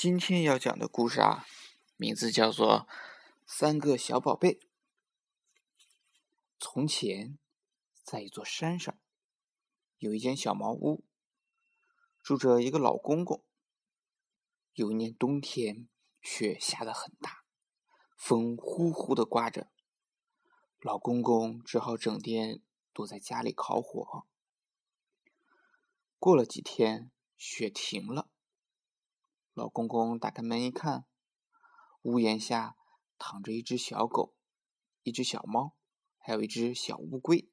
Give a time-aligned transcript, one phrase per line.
[0.00, 1.44] 今天要讲的故事啊，
[1.96, 2.86] 名字叫做
[3.44, 4.54] 《三个小宝贝》。
[6.60, 7.36] 从前，
[8.04, 8.96] 在一座山上，
[9.96, 11.04] 有一间小茅屋，
[12.22, 13.44] 住着一个老公公。
[14.74, 15.88] 有一年冬天，
[16.22, 17.42] 雪下得很大，
[18.16, 19.68] 风呼呼的刮着，
[20.78, 22.62] 老公公只好整天
[22.92, 24.28] 躲在家里烤火。
[26.20, 28.30] 过了几天，雪停了。
[29.58, 31.04] 老公公打开门一看，
[32.02, 32.76] 屋檐下
[33.18, 34.32] 躺着一只小狗、
[35.02, 35.74] 一只小猫，
[36.16, 37.50] 还有一只小乌龟，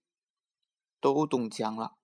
[1.00, 1.98] 都冻僵了。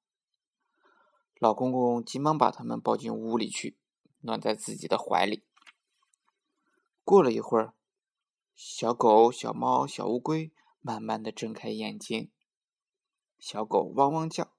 [1.35, 3.77] 老公公急忙把它们抱进屋里去，
[4.22, 5.45] 暖在自己的怀里。
[7.03, 7.75] 过了一会儿，
[8.55, 12.31] 小狗、小猫、小乌龟慢慢的睁开眼睛，
[13.38, 14.52] 小狗汪汪叫，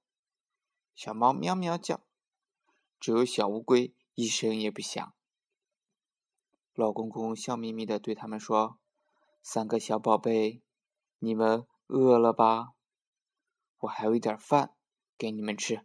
[0.94, 2.04] 小猫喵喵叫，
[3.00, 5.12] 只有小乌龟一声也不响。
[6.74, 8.78] 老公公笑眯眯的对他们说
[9.44, 10.62] ：“三个小宝贝，
[11.18, 12.72] 你们饿了吧？
[13.80, 14.74] 我还有一点饭
[15.18, 15.84] 给你们吃。”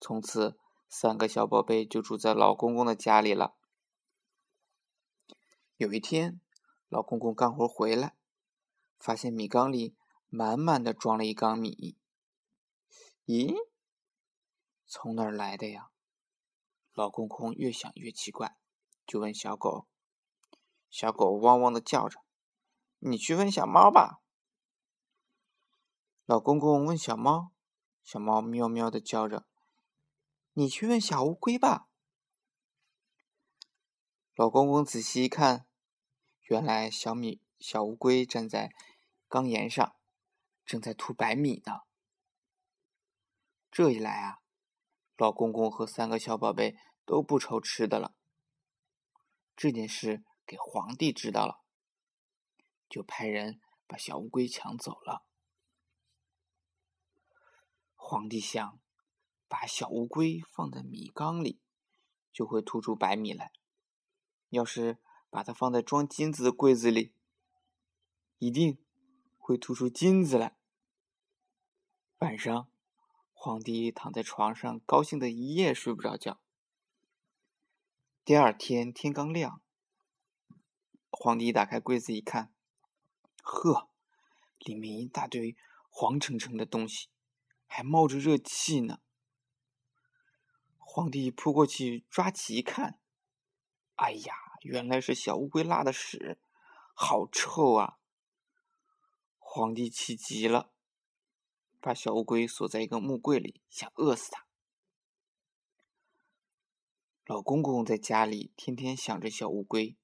[0.00, 0.56] 从此，
[0.88, 3.56] 三个小宝贝就住在老公公的家里了。
[5.76, 6.40] 有一天，
[6.88, 8.14] 老公公干活回来，
[8.96, 9.96] 发现米缸里
[10.28, 11.98] 满满的装了一缸米。
[13.26, 13.56] 咦，
[14.86, 15.90] 从哪儿来的呀？
[16.92, 18.56] 老公公越想越奇怪。
[19.10, 19.88] 就问小狗，
[20.88, 22.20] 小狗汪汪的叫着。
[23.00, 24.22] 你去问小猫吧。
[26.26, 27.50] 老公公问小猫，
[28.04, 29.48] 小猫喵喵的叫着。
[30.52, 31.88] 你去问小乌龟吧。
[34.36, 35.66] 老公公仔细一看，
[36.42, 38.70] 原来小米小乌龟站在
[39.26, 39.96] 缸沿上，
[40.64, 41.80] 正在吐白米呢。
[43.72, 44.38] 这一来啊，
[45.16, 48.14] 老公公和三个小宝贝都不愁吃的了。
[49.60, 51.60] 这件事给皇帝知道了，
[52.88, 55.26] 就派人把小乌龟抢走了。
[57.94, 58.80] 皇帝想，
[59.48, 61.60] 把小乌龟放在米缸里，
[62.32, 63.52] 就会吐出白米来；
[64.48, 64.96] 要是
[65.28, 67.14] 把它放在装金子的柜子里，
[68.38, 68.82] 一定
[69.36, 70.56] 会吐出金子来。
[72.20, 72.72] 晚上，
[73.34, 76.40] 皇帝躺在床上，高兴的一夜睡不着觉。
[78.22, 79.62] 第二天天刚亮，
[81.10, 82.52] 皇帝打开柜子一看，
[83.42, 83.88] 呵，
[84.58, 85.56] 里面一大堆
[85.88, 87.08] 黄澄澄的东西，
[87.66, 89.00] 还冒着热气呢。
[90.78, 93.00] 皇帝扑过去抓起一看，
[93.96, 96.38] 哎呀，原来是小乌龟拉的屎，
[96.92, 97.98] 好臭啊！
[99.38, 100.70] 皇帝气急了，
[101.80, 104.46] 把小乌龟锁在一个木柜里，想饿死它。
[107.30, 109.96] 老公公在家里天天想着小乌龟。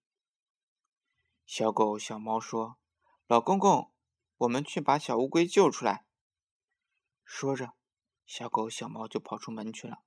[1.44, 2.78] 小狗、小猫说
[3.26, 3.92] ：“老公公，
[4.36, 6.06] 我们去把小乌龟救出来。”
[7.26, 7.72] 说着，
[8.26, 10.04] 小狗、小猫就跑出门去了。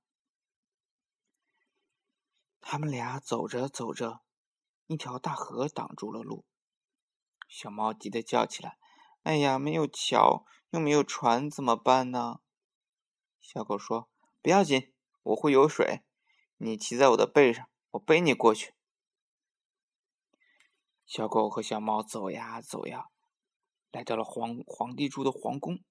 [2.58, 4.22] 他们俩走着走着，
[4.86, 6.46] 一条大河挡住了路。
[7.46, 8.78] 小猫急得叫起来
[9.24, 12.40] ：“哎呀，没有桥，又没有船，怎么办呢？”
[13.38, 14.08] 小狗说
[14.40, 14.94] ：“不要紧，
[15.24, 16.02] 我会游水。”
[16.62, 18.74] 你骑在我的背上，我背你过去。
[21.06, 23.06] 小狗和小猫走呀走呀，
[23.90, 25.82] 来到了皇皇帝住的皇宫。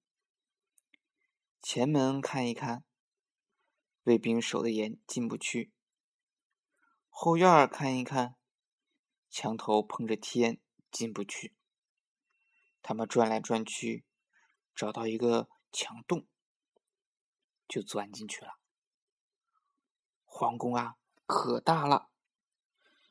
[1.60, 2.84] 前门看一看，
[4.04, 5.72] 卫兵守的严，进不去。
[7.08, 8.36] 后院看一看，
[9.28, 10.60] 墙头碰着天，
[10.92, 11.56] 进不去。
[12.80, 14.04] 他们转来转去，
[14.72, 16.28] 找到一个墙洞，
[17.66, 18.59] 就钻进去了。
[20.40, 20.96] 皇宫啊，
[21.26, 22.08] 可大了！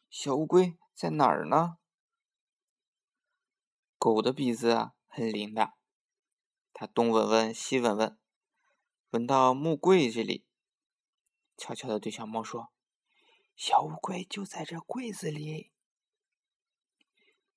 [0.10, 1.78] 小乌龟在哪儿呢？
[4.00, 5.74] 狗的鼻子啊，很灵的，
[6.74, 8.18] 它东闻闻，西闻闻，
[9.12, 10.48] 闻到木柜这里，
[11.56, 12.72] 悄悄的对小猫说
[13.56, 15.72] ：“小乌龟就在这柜子里。”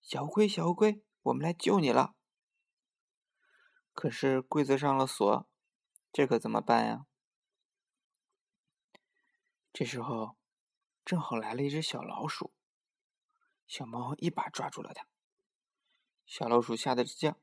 [0.02, 2.14] 小乌龟，小乌龟，我们来救你了。
[3.94, 5.48] 可是柜子上了锁，
[6.12, 7.06] 这可怎么办呀？
[9.72, 10.36] 这时候，
[11.04, 12.52] 正好来了一只小老鼠，
[13.66, 15.08] 小猫一把抓住了它。
[16.26, 17.40] 小老鼠吓得直叫：“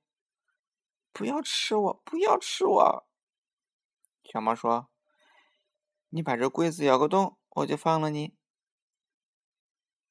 [1.11, 3.07] 不要吃我，不要吃我！”
[4.23, 4.91] 小猫说
[6.09, 8.37] ：“你把这柜子咬个洞，我就放了你。”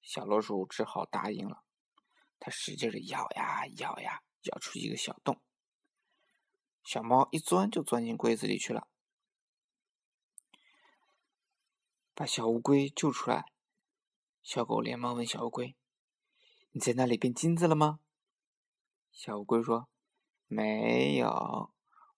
[0.02, 1.62] 小老鼠只好答应了。
[2.40, 5.40] 它使劲的咬呀咬呀，咬出一个小洞。
[6.82, 8.88] 小猫一钻就钻进柜子里去了。
[12.18, 13.44] 把小乌龟救出来，
[14.42, 15.76] 小狗连忙问小乌龟
[16.74, 18.00] ：“你在那里变金子了吗？”
[19.14, 19.88] 小乌龟说
[20.48, 21.70] ：“没有，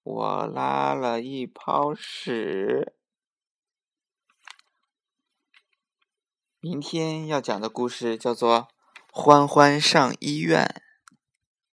[0.02, 2.94] 我拉了一泡屎。”
[6.60, 8.56] 明天要讲的故事叫做
[9.12, 10.64] 《欢欢上医院》。